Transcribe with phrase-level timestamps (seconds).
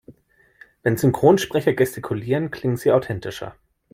[0.81, 3.55] Wenn Synchronsprecher gestikulieren, klingen sie authentischer.